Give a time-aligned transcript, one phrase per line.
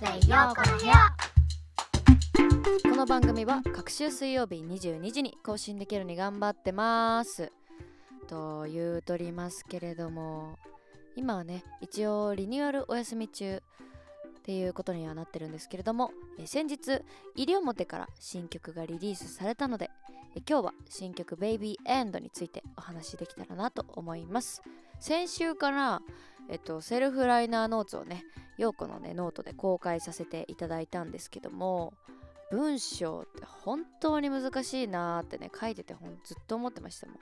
[0.00, 0.94] Wednesday ようこの部屋。
[2.90, 7.52] この番組は各週水曜日22時に更新できるに頑張ってます。
[8.26, 10.58] と言うとりますけれども
[11.14, 13.62] 今はね一応リニューアルお休み中
[14.38, 16.10] っていうことにはなってるんですけれども
[16.44, 17.02] 先日
[17.36, 19.90] 西表から新曲がリリースされたので
[20.48, 24.62] 今日は新曲「Baby End」についてお話しできたらなと思います。
[24.98, 26.00] 先週から
[26.48, 28.24] えっと、セルフライナーノーツをね、
[28.58, 31.94] 陽子のね、ノートで公開させていただいたんですけども、
[32.50, 37.16] 文章って本当に難しいなーってね、書いててほんずっと思ってましたもん。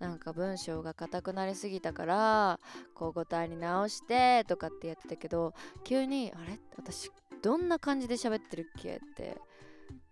[0.00, 2.60] なんか文章が硬くなりすぎたから
[2.94, 6.58] 口語体に直してとかってやってたけど急にあれ？
[6.76, 7.10] 私
[7.42, 8.96] どんな感じで喋ってるっけ？
[8.96, 9.38] って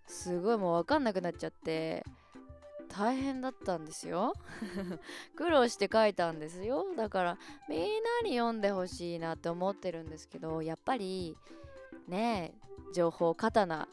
[0.07, 2.05] すごいもう分かんなくなっちゃって
[2.97, 4.35] 大変だったんですよ。
[5.35, 6.85] 苦労して書いたんですよ。
[6.95, 7.87] だからみんな
[8.23, 11.37] に読んでほしいなって思ってるんですけどやっぱり
[12.07, 12.55] ね
[12.95, 13.89] 情報過多な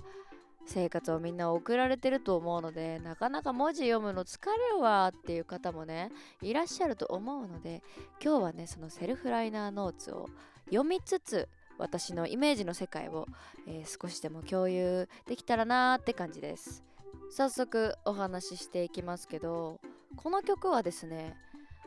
[0.66, 6.12] 生活をみんな送られてると思うのでなかなか文字読むの疲れるわっていう方もね
[6.42, 7.82] いらっしゃると思うので
[8.24, 10.30] 今日はねそのセルフライナーノーツを
[10.66, 11.48] 読みつつ
[11.80, 13.26] 私のイメージの世界を、
[13.66, 16.84] えー、少しでも共有できたらなーって感じです。
[17.30, 19.80] 早速お話ししていきますけど
[20.16, 21.36] この曲はですね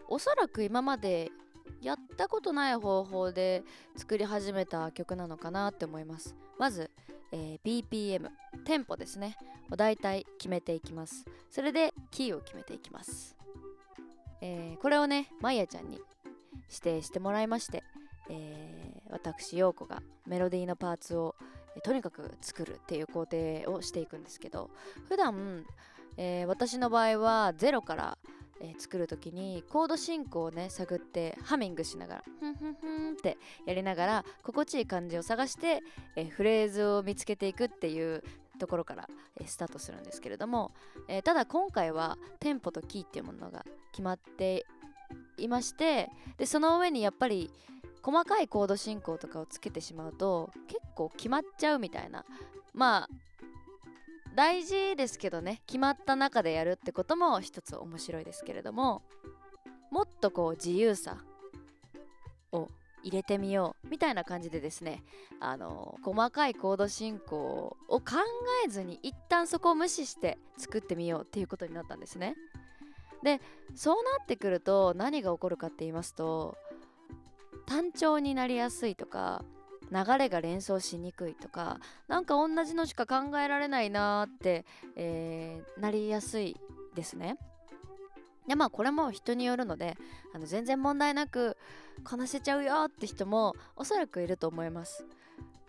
[0.08, 1.30] おそらく今まで
[1.80, 3.62] やったことない方法で
[3.96, 6.36] 作り始めた曲なのかなって思います。
[6.58, 6.90] まず、
[7.32, 8.28] えー、BPM
[8.64, 9.36] テンポですね。
[9.70, 11.24] をだいたい決めていきます。
[11.50, 13.36] それでキーを決めていきます、
[14.40, 16.00] えー、これをねまいやちゃんに
[16.68, 17.84] 指定してもらいまして、
[18.30, 21.34] えー、私陽子がメロディーのパーツを
[21.80, 24.70] とにかく作るっていう工程をしていくんですけど
[25.08, 25.64] 普段、
[26.16, 28.18] えー、私の場合はゼロから、
[28.60, 35.82] えー、作る時にコード進行をね探ってハミングしながらふんふんふんってやりながら心地いい感じを探して、
[36.16, 38.22] えー、フレーズを見つけていくっていう
[38.58, 39.08] ところから、
[39.40, 40.72] えスタートするんですけれども、
[41.08, 44.66] えただ今回はテンポとキーっていうものが決まって
[45.36, 47.50] いましてでその上にやっぱり
[48.02, 52.24] 細かいコード進行とかをつけてしまうと結構決まっちゃうみたいな。
[52.74, 53.08] まあ
[54.35, 55.63] 大事ですけどね。
[55.67, 59.02] 決まった中でやるってことも一つ面白いですけれども
[59.91, 61.18] もっとこう自由さ
[62.51, 62.68] を
[63.02, 65.02] 入れてみようみたいな感じでですね
[65.41, 68.05] あの細かいコード進行を考
[68.64, 72.36] えずに一旦そこを無視して作ってみようっていうことになったんですね。
[73.23, 73.41] で
[73.74, 76.57] そうなってくると何が起こるかって言いますと
[77.67, 79.45] 単調になりやすいとか
[79.90, 81.78] 流れが連想しにくいとか
[82.08, 84.64] なんか同じのしか考えられないなーって、
[84.96, 86.56] えー、なりやすい
[86.95, 87.36] ですね。
[88.48, 89.96] でまあこれも人によるので
[90.34, 91.56] あの全然問題なく
[92.05, 95.06] こなせちゃうよって人もおそらくいると思います。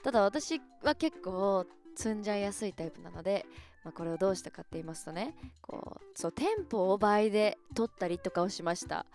[0.04, 1.66] ただ私は結構
[1.96, 3.46] 積んじゃいやすいタイプなので、
[3.84, 9.06] まあ、これをどうしたかって言いますとねこうそうテンポを倍で取ったりとかをしました。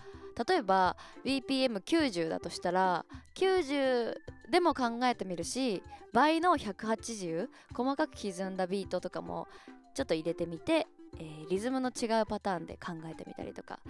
[0.46, 4.14] 例えば BPM90 だとしたら90
[4.50, 9.48] でも考えてみるし倍の180細かく刻んだビートとかも
[9.94, 10.86] ちょっと入れてみて、
[11.18, 13.80] えー、リズムの違うパターンで考えてみたりとか、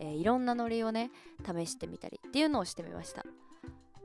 [0.00, 1.10] えー、いろんなノリをね
[1.44, 3.24] 試してみたりっていうのをしてみました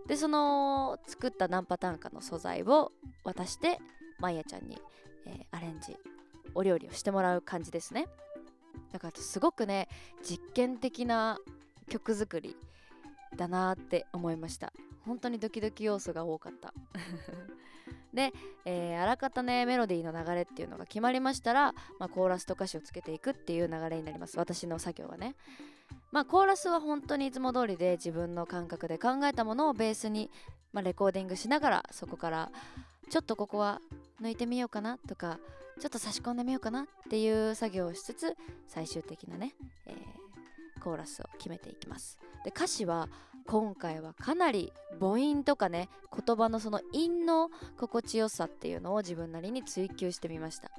[0.08, 2.92] でその作った何パターンかの素材を
[3.24, 3.80] 渡して
[4.20, 4.80] まいやちゃんに、
[5.28, 5.96] えー、アレンジ
[6.56, 8.08] お料理をしてもらう感じですね。
[8.92, 9.88] だからすごくね
[10.24, 11.38] 実験的な
[11.90, 12.56] 曲作り
[13.36, 14.74] だなって思いました。
[15.06, 16.74] 本当にドキドキ要素が多かった。
[18.14, 18.34] で、
[18.66, 24.38] えー、あらかたねメロディーの流れっていうのが決まりましたら、まあ、コーラスと歌詞をつけていくっていう流れになります。
[24.38, 25.36] 私の作業はね。
[26.12, 30.30] まあコーラスは本当にいつも通りで自分の感覚で考えたものをベースに、
[30.74, 32.52] まあ、レコーディングしながらそこから
[33.10, 33.82] ちょっとここは
[34.22, 35.40] 抜いてみようかなとか
[35.82, 38.38] ちょっと差し込んでみようかなっていう作業をしつつ
[38.68, 39.54] 最終的なね、
[39.88, 40.22] えー
[40.82, 42.18] コーラスを決めていきます。
[42.44, 43.08] で歌詞は
[43.48, 50.72] 今回はかなり母音とかね言葉のその韻の心地よさっていうのを自分なりに追求してみました。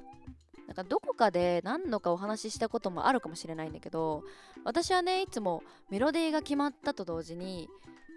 [0.67, 4.23] なんかどこかで何度かお話ししたこともあるかもしれないんだけど
[4.63, 7.69] 私はねいつもメロディーが決まったと同時に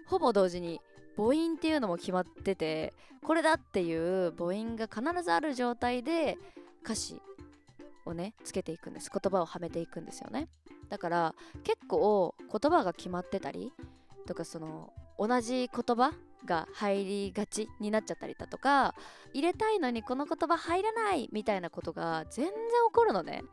[0.07, 0.79] ほぼ同時に
[1.17, 6.37] 母音っていうのも決まっててこれだっていう母音が必ずある状態で
[6.83, 7.21] 歌詞
[8.05, 9.11] をねつけていくんです。
[9.11, 10.47] 言葉をはめていくんですよね。
[10.89, 13.73] だから結構言葉が決まってたり
[14.25, 16.13] とかその同じ言葉
[16.45, 18.95] が入りがちになっちゃったりだとか
[19.33, 23.43] 入れたいのにこの言葉入らないみたいなことが全然起こるのね。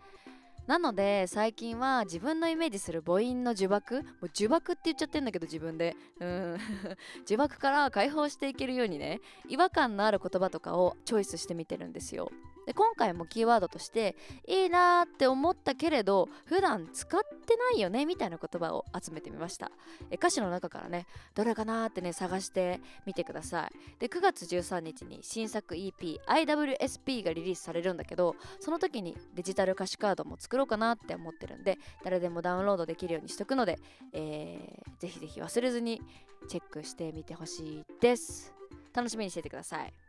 [0.67, 5.95] なので最近は自分のイメージする母音の呪縛もう呪縛って言っちゃってんだけど自分で。
[6.21, 6.59] うん。
[7.29, 12.31] 呪縛から解放していけるようにね違和感のある言葉とかをチョイスしてみてるんですよ。
[12.67, 14.17] で今回もキーワードとして
[14.47, 19.71] いいなーって思ったけれど普段使ってないよねみたいな言葉を集めてみました。
[20.11, 23.99] え歌詞の中からねどれかなーってね探してみてください。
[23.99, 33.79] で9月13日に新作 EP IWSP がリリースされるんだけどその時にデジタル歌詞カードも作ろうかなって思ってるんで誰でもダウンロードできるようにしとくので、
[34.13, 36.01] えー、ぜひぜひ忘れずに
[36.49, 38.55] チェックしてみてほしいです。
[38.95, 40.04] 楽しみにしていてください。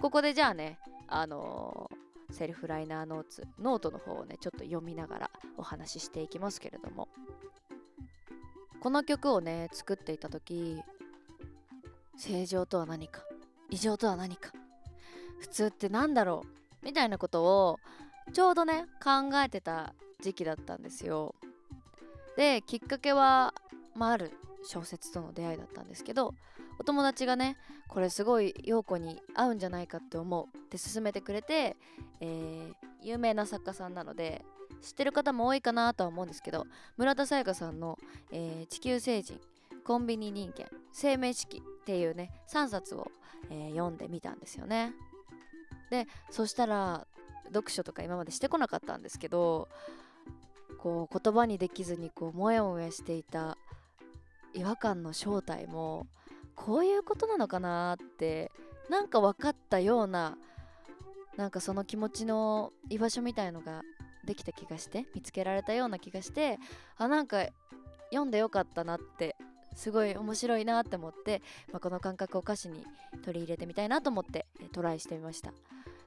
[0.00, 0.78] ここでじゃあね
[1.08, 7.08] あのー、セルフライナーノーツノートの方をねちょっと読みながらお話ししていきますけれども。
[8.86, 10.80] この曲をね作っていた時
[12.16, 13.22] 正常とは何か
[13.68, 14.52] 異常とは何か
[15.40, 16.44] 普通って何だろ
[16.82, 17.80] うみたいなことを
[18.32, 21.34] ちょうどね考えてた時期だったんですよ。
[22.36, 23.54] できっかけは、
[23.96, 24.30] まあ、ある
[24.62, 26.34] 小説との出会いだったんですけど
[26.78, 27.56] お友達がね
[27.88, 30.56] これすごい陽子に合うんじゃないかって思う。
[30.56, 31.76] って勧めてくれて、
[32.20, 34.44] えー、有名な作家さんなので
[34.82, 37.98] 知ってる方も多いかなとは思うんですけど村田沙耶香さんの、
[38.32, 39.40] えー、地球星人
[39.84, 43.10] コンビニ人間生命式っていうね3冊を、
[43.50, 44.92] えー、読んでみたんですよね。
[45.90, 47.06] でそしたら
[47.52, 49.68] 読書とか今までしてこなかったんですけど
[50.78, 53.56] こう言葉にできずにこうモヤモヤしていた
[54.52, 56.06] 違和感の正体も
[56.56, 58.50] こういうことなのかなって
[58.90, 60.36] なんか分かったような
[61.36, 63.82] なんかその気持ちの居場所みたいのが
[64.24, 66.58] できた気がして見つけられたような気がして
[66.96, 67.46] あなんか
[68.10, 69.36] 読んでよかったなって
[69.74, 72.84] すごい面白いなって思って、まあ、この感覚を歌詞に
[73.24, 75.52] 取り入れてみたいなと思ってトライしてみました。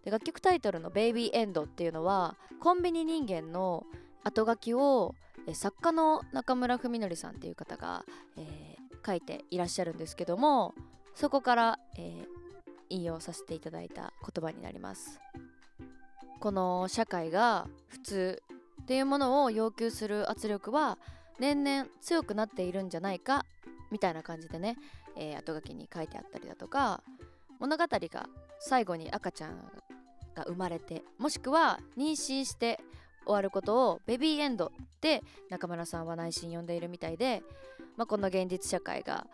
[0.03, 3.85] で楽曲タイトルの「ベイビーエンド」っていうのはコンビニ人間の
[4.23, 5.13] 後書きを
[5.53, 8.05] 作家の中村文則さんっていう方が、
[8.37, 8.68] えー、
[9.05, 10.73] 書いていらっしゃるんですけども
[11.15, 12.25] そこから、えー、
[12.89, 15.19] 引用させていただいた言葉になります。
[16.39, 18.43] この社会が普通
[18.81, 20.97] っていうものを要求する圧力は
[21.37, 23.45] 年々強くなっているんじゃないか
[23.91, 24.77] みたいな感じでね、
[25.17, 27.03] えー、後書きに書いてあったりだとか
[27.59, 28.29] 物語が
[28.59, 29.57] 最後に赤ちゃん
[30.33, 32.79] が生まれてもしくは妊娠して
[33.25, 34.71] 終わることをベビーエンド
[35.01, 37.43] で中村さんは内心呼んでいるみたいで、
[37.99, 39.27] まあ、この現実社会が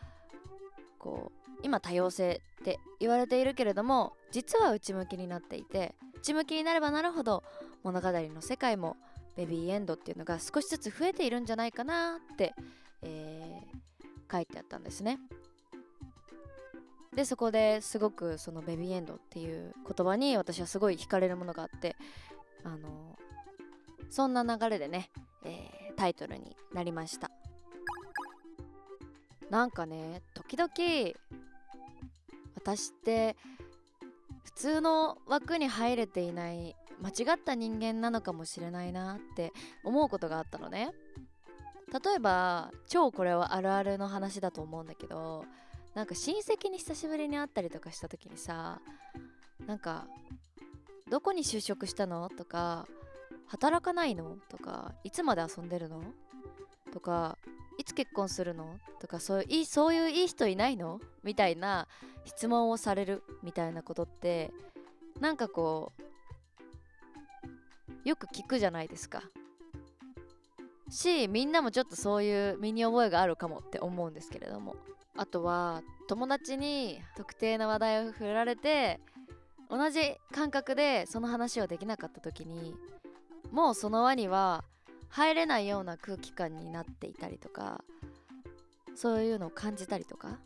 [0.97, 7.43] こう今多様性って言われているけれども実は内向きになっていて内向きになればなるほど
[7.83, 8.97] 物語の世界も
[9.37, 12.55] ベビーエンドっていうのが少しずつ増えているんじゃないかなって、
[13.03, 15.19] えー、書いてあったんですね。
[17.15, 21.95] でそこですごくそのベビーエンドっていう言葉に私はすごい惹かれるものがあって
[22.63, 23.15] あの
[24.09, 25.11] そんな流れでね、
[25.43, 27.29] えー、タイトルになりました
[29.55, 30.69] なんかね時々
[32.55, 33.37] 私って
[34.43, 39.53] 普通の枠に入れていない間違った人間なのかもしれないなって
[39.85, 40.91] 思うことがあったのね。
[41.87, 45.45] 例えば超これはあるあるの話だと思うんだけど
[45.93, 48.81] なんか親戚に久しぶりに会ったりとかした時にさ
[49.65, 50.05] なんか
[51.09, 52.85] 「どこに就職したの?」とか
[53.47, 54.35] 働かないの？
[54.49, 56.03] とかいつまで遊んでるの？
[56.91, 57.37] とか
[57.77, 58.79] いつ結婚するの？
[58.99, 60.99] とかそういうそういういい人いないの？
[61.23, 61.87] みたいな
[62.25, 64.51] 質問をされるみたいなことって
[65.19, 66.01] なんかこう
[68.07, 69.23] よく聞くじゃないですか。
[70.89, 74.75] しみんなもちょっとそういう身に覚えがあるかもって思うんですけれども。
[75.17, 78.99] あとは友達に特定の話題を振られて
[79.69, 82.75] 同じ感覚でその話をできなかった時に
[83.49, 84.65] もうその輪には
[85.15, 87.85] 入れないような空気感になっていたりとか
[88.95, 90.39] そういうのを感じたりとか、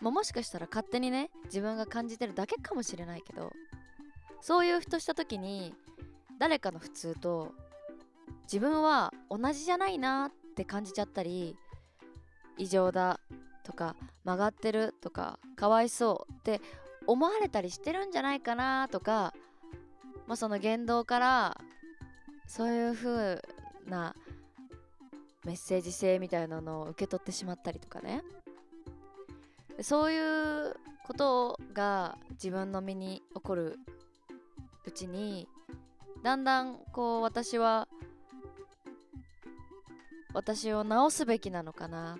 [0.00, 3.52] まあ、もしかしたら勝手にね自分が感じてるだけかもしれないけど
[4.40, 5.74] そういうふとした時に
[6.38, 7.52] 誰かの普通と
[8.44, 11.54] 自分は同じじゃないなって感じちゃったり
[12.56, 13.20] 異常だ
[13.64, 16.62] とか曲がってるとかかわいそうって
[17.06, 19.34] 思われたりしてるんじゃないかなとか、
[20.26, 21.60] まあ、その言動から
[22.46, 23.42] そういう風
[23.90, 24.14] な
[25.44, 28.22] メッセージ性みたいなのを受け取ってしまったりとかね。
[29.82, 33.78] そういうことが自分の身に起こる
[34.84, 35.48] うちに
[36.22, 37.88] だんだんこう私は
[40.34, 42.18] 私を直すべきなのかな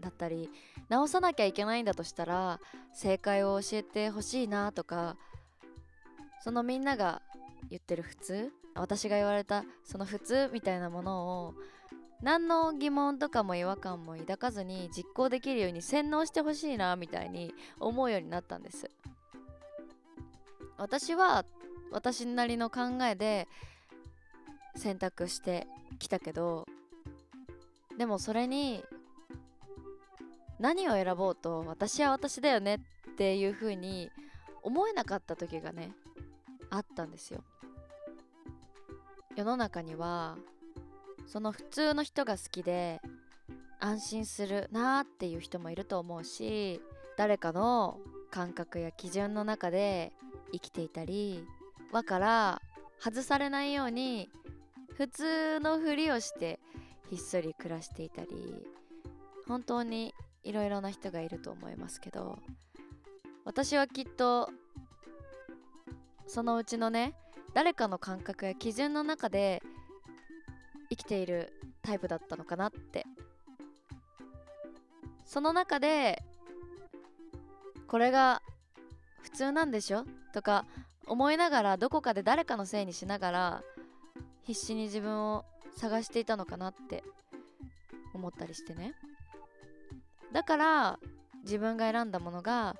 [0.00, 0.50] だったり
[0.88, 2.60] 直さなきゃいけないんだとしたら
[2.92, 5.16] 正解を教えてほしいなとか
[6.42, 7.22] そのみんなが
[7.70, 8.52] 言ってる普通？
[8.74, 11.54] 私が言われたその普通みたいなものを
[12.22, 18.90] 何の疑問とかも違和感も抱かずに実行できるように洗脳してほしいなみたいに思うようになったんです。
[20.76, 21.44] 私は
[21.92, 23.46] 私なりの考えで
[24.74, 25.68] 選択して
[26.00, 26.66] きたけど
[27.96, 28.82] でもそれに
[30.58, 32.80] 何を選ぼうと私は私だよね
[33.12, 34.10] っていう風に
[34.62, 35.92] 思えなかった時がね
[36.76, 37.42] あったんですよ。
[39.36, 40.36] 世の中には
[41.26, 43.00] その普通の人が好きで
[43.80, 46.80] 安心するなーっていう人もいると思うし
[47.16, 47.98] 誰かの
[48.30, 50.12] 感覚や基準の中で
[50.52, 51.44] 生きていたり
[51.92, 52.62] 輪から
[53.00, 54.30] 外されないように
[54.96, 56.60] 普通のふりをして
[57.10, 58.28] ひっそり暮らしていたり
[59.46, 60.14] 本当に
[60.44, 62.38] いろいろな人がいると思いますけど
[63.44, 64.50] 私はきっと
[66.26, 67.14] そのうちのね
[67.52, 69.62] 誰かの感覚や基準の中で
[70.90, 71.52] 生きている
[71.82, 73.06] タイプだったのかなって。
[75.24, 76.22] その中で
[77.88, 78.42] これが
[79.22, 80.04] 普通なんでしょ？
[80.32, 80.66] とか
[81.06, 83.62] 思いながらどこかで誰かのせいにしながら
[84.42, 85.44] 必死に自分を
[85.76, 87.02] 探していたのかなって
[88.12, 88.94] 思ったりしてね。
[90.32, 90.98] だから
[91.42, 92.76] 自分が選んだものが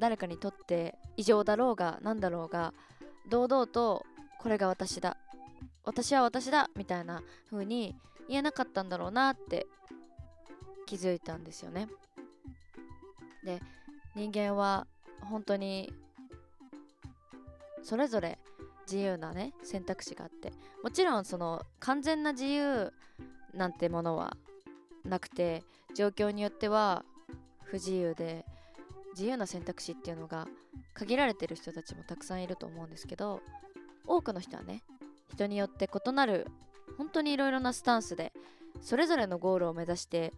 [0.00, 2.72] 誰かにとって異常だろうが何だろうが
[3.28, 4.04] 堂々と
[4.40, 5.18] これが私だ
[5.84, 7.94] 私は私だみたいな風に
[8.28, 9.66] 言えなかったんだろうなって
[10.86, 11.88] 気づいたんですよね。
[13.44, 13.60] で
[14.16, 14.86] 人間は
[15.20, 15.92] 本当に
[17.82, 18.38] それぞれ
[18.86, 20.52] 自由なね選択肢があって
[20.82, 22.92] もちろんその完全な自由
[23.54, 24.36] なんてものは
[25.04, 25.62] なくて
[25.94, 27.04] 状況によっては
[27.64, 28.44] 不自由で
[29.12, 30.46] 自由な選択肢っていうのが
[30.94, 33.40] 限られてる人たちもたくさんいると思うんですけど
[34.06, 34.82] 多くの人はね
[35.32, 36.46] 人によって異なる
[36.98, 38.32] 本当にいろいろなスタンスで
[38.80, 40.32] それぞれのゴールを目指して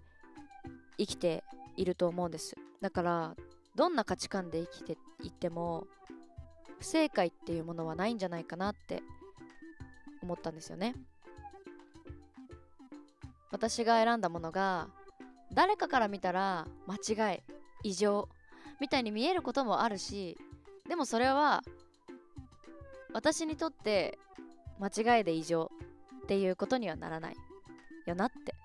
[0.98, 1.44] 生きて
[1.76, 2.54] いると思うんです。
[2.80, 3.36] だから
[3.74, 5.86] どんな価値観で生きていっても
[6.78, 9.02] 不正解っていうものはないんじゃないかなって
[10.22, 10.94] 思ったんですよね。
[13.50, 14.88] 私が選んだものが
[15.52, 17.40] 誰かから見たら間違い
[17.84, 18.28] 異常
[18.82, 20.36] みたいに見えることもあるし
[20.88, 21.62] でもそれは
[23.12, 24.18] 私にとって
[24.80, 25.70] 間違いで異常
[26.24, 27.36] っていうことにはならない
[28.06, 28.56] よなって。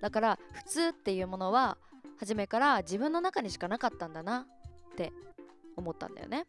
[0.00, 1.78] だから普通っていうものは
[2.20, 4.46] 初めから自分の中にしかなかったんだな
[4.92, 5.12] って
[5.74, 6.46] 思ったんだよね。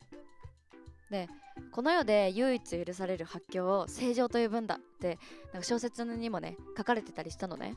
[1.09, 1.27] で
[1.71, 5.17] この世で唯一許される発狂を正常と呼ぶんだって
[5.53, 7.73] なんか小説にもね書かれてたりしたのね。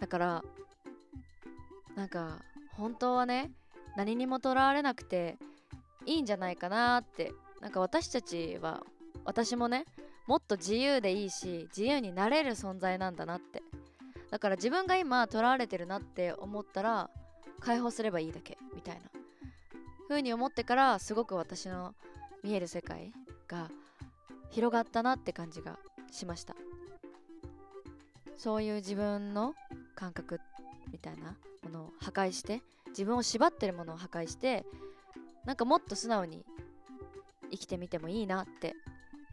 [0.00, 0.44] だから
[1.94, 2.40] なんか
[2.72, 3.52] 本当はね
[3.96, 5.36] 何にもとらわれなくて
[6.06, 7.32] いいんじゃないかなって。
[7.60, 8.82] なんか私たちは
[9.24, 9.86] 私もね
[10.26, 13.62] もっと自由でいいし自由になれる存在なんだなって。
[14.30, 17.08] だから自分が今とらわれてるなって思ったら
[17.60, 19.02] 解放すればいいだけみたいな。
[20.08, 21.94] 風に思ってからすごく私の
[22.42, 23.12] 見える世界
[23.48, 23.70] が
[24.50, 25.78] 広がったなって感じが
[26.10, 26.54] しました。
[28.36, 29.54] そういう自分の
[29.94, 30.40] 感覚
[30.92, 32.60] みたいなものを破壊して
[32.94, 34.64] 自分を縛ってるものを破壊して
[35.44, 36.44] なんかもっと素直に
[37.50, 38.74] 生きてみてもいいなって、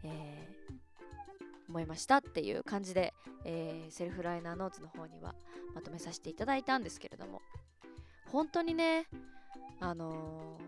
[0.04, 3.14] えー、思いましたっていう感じで、
[3.44, 5.34] えー、セルフライナーノーツの方には
[5.74, 7.40] まとめさせていただいたんですけれども
[8.30, 9.06] 本当にね
[9.80, 10.58] あの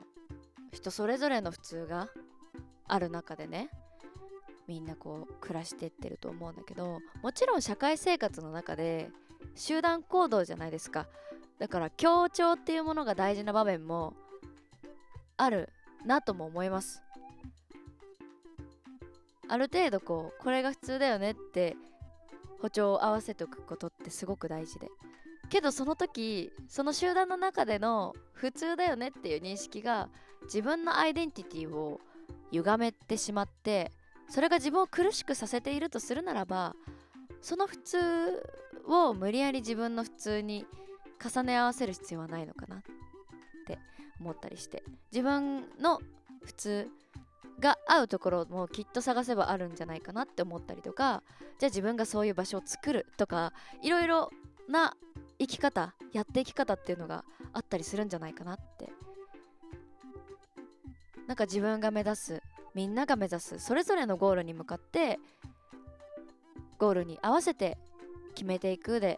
[0.72, 2.08] ー、人それぞれの普通が
[2.86, 3.68] ある中でね
[4.66, 9.10] みんなこう暮らしてってると思うんだけどもちろん社会生活の中で
[9.54, 11.06] 集団行動じゃないですか。
[11.58, 14.14] だから協調っていうものが大事な場面も
[15.37, 15.70] ある
[16.04, 17.02] なとも思います。
[19.46, 21.76] ある程度こうこれが普通だよねって
[22.61, 24.88] 歩調を合わせておくことってすごく大事で。
[25.50, 30.08] けどその時その集団の中での普通だよねっていう認識が
[30.44, 32.00] 自分のアイデンティティを
[32.50, 33.92] 歪めてしまって
[34.28, 36.75] それが自分を苦しくさせているとするならば
[37.40, 37.99] その普通
[38.87, 40.66] を無理やり自分の普通に
[41.23, 42.76] 重ね合わせる必要はないのかな？
[42.76, 42.80] っ
[43.66, 43.78] て
[44.21, 44.83] 思ったりして。
[45.12, 46.00] 自分の
[46.44, 46.90] 普通
[47.61, 51.23] が合うところもきっと探せばあるんじゃないかなって思ったりとか。
[51.59, 54.30] じゃあ自分がそういう場所を作るとかいろいろ
[54.68, 54.97] な
[55.38, 58.90] 生き方やっていき方っていうのがあったりするんじゃないかなって。
[61.26, 62.42] なんか自分が目指す
[62.75, 65.18] みんなが目指すそれぞれのゴールに向かって
[66.76, 67.78] ゴールに合わせて
[68.35, 69.16] 決めていくで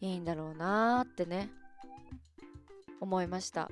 [0.00, 1.50] いいんだろうなーってね
[3.00, 3.70] 思いました。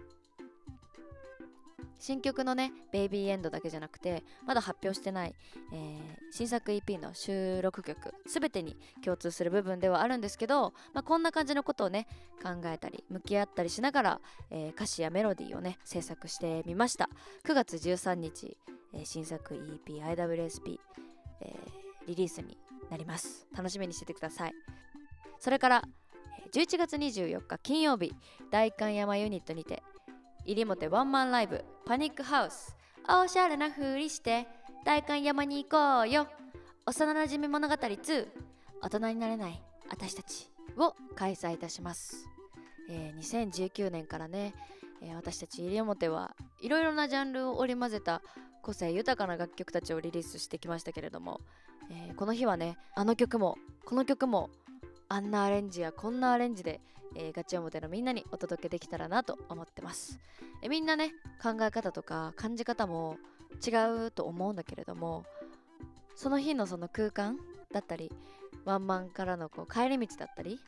[2.04, 5.34] 新曲のね「ベイビーエンド」だけじゃなくてまだ発表してない、
[5.72, 12.06] えー、新作 EP の収録曲全てに共通する部分ではあるんですけど、まあ、こんな感じのことをね
[12.42, 17.08] 考えたり向き合ったりしながら、えー、歌詞やメロディーをね制作してみました。
[17.44, 18.58] 9月13日、
[18.92, 20.78] えー、新作 EPIWSP、
[21.40, 21.54] え
[22.06, 22.58] リリースに
[22.90, 23.46] なります。
[23.56, 24.54] 楽しみにしててください。
[25.38, 25.88] それから
[26.52, 28.14] 11月24日金曜日
[28.50, 29.82] 代官山ユニットにて
[30.44, 32.76] 入表ワンマンライブパニックハウス。
[33.08, 34.46] おしゃれなふりして
[34.84, 36.26] 代官山に行こうよ。
[36.86, 38.28] 幼なじみ物語2
[38.82, 42.26] 大人になれない私たちを開催いたします、
[42.90, 44.54] えー、2019年からね、
[45.00, 48.20] えー、私たち入表はいろいろなジャンルを織り交ぜた
[48.60, 51.40] 個性豊かな楽曲たちをリリースしてきましたけれども、
[51.90, 54.50] えー、この日はねあの曲もこの曲も
[55.14, 56.80] あんなアレンジやこんなアレンジで
[57.16, 60.18] えー、ガチ表のみんなにお届けできたらなと思ってます、
[60.62, 63.18] えみんなね考え方とか感じ方も
[63.64, 63.70] 違
[64.06, 65.24] うと思うんだけれども
[66.16, 67.38] その日のその空間
[67.72, 68.10] だったり
[68.64, 70.58] ワンマンからのこう帰り道だったり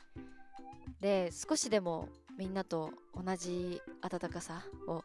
[1.01, 5.03] で少しでもみんなと同じ温かさを、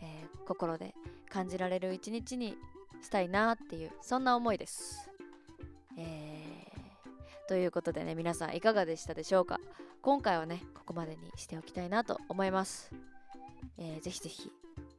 [0.00, 0.94] えー、心で
[1.28, 2.56] 感じられる一日に
[3.02, 5.10] したいなっていうそんな思いです。
[5.96, 6.53] えー、
[7.46, 9.60] ということでね皆さんいかがでしたでしょうか？
[10.02, 12.90] 今回はねここまでにしておきたいなと思います、
[13.78, 14.50] えー、ぜひぜひ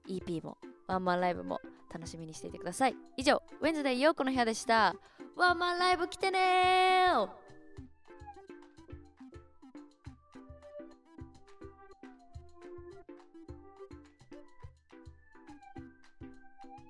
[0.08, 1.60] EP もワンマンライブも
[1.94, 2.96] 楽しみにしていてください。
[3.18, 4.96] 以上ウェンズデイヨーコの部屋でした。
[5.36, 7.45] ワンマンライブ来てねー。